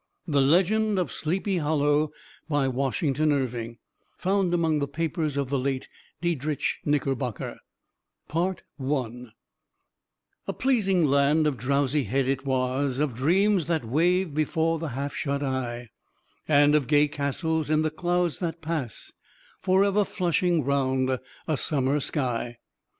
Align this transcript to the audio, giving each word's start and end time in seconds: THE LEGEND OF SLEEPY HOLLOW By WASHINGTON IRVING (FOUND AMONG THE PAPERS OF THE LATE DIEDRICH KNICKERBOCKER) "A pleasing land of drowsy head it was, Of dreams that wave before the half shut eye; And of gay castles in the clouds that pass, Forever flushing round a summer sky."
THE 0.25 0.41
LEGEND 0.41 0.97
OF 0.97 1.11
SLEEPY 1.11 1.57
HOLLOW 1.57 2.11
By 2.49 2.67
WASHINGTON 2.67 3.31
IRVING 3.31 3.77
(FOUND 4.17 4.51
AMONG 4.51 4.79
THE 4.79 4.87
PAPERS 4.87 5.37
OF 5.37 5.51
THE 5.51 5.59
LATE 5.59 5.87
DIEDRICH 6.21 6.79
KNICKERBOCKER) 6.85 7.57
"A 8.35 8.55
pleasing 10.57 11.05
land 11.05 11.45
of 11.45 11.55
drowsy 11.55 12.05
head 12.05 12.27
it 12.27 12.43
was, 12.47 12.97
Of 12.97 13.13
dreams 13.13 13.67
that 13.67 13.85
wave 13.85 14.33
before 14.33 14.79
the 14.79 14.87
half 14.97 15.13
shut 15.13 15.43
eye; 15.43 15.89
And 16.47 16.73
of 16.73 16.87
gay 16.87 17.07
castles 17.07 17.69
in 17.69 17.83
the 17.83 17.91
clouds 17.91 18.39
that 18.39 18.59
pass, 18.63 19.11
Forever 19.61 20.03
flushing 20.03 20.63
round 20.63 21.15
a 21.47 21.55
summer 21.57 21.99
sky." 21.99 22.57